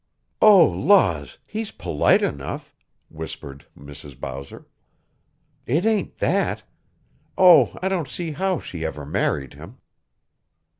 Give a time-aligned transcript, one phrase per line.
[0.41, 2.73] "Oh, laws, he's polite enough,"
[3.09, 4.19] whispered Mrs.
[4.19, 4.65] Bowser.
[5.67, 6.63] "It ain't that
[7.37, 9.77] oh, I don't see how she ever married him."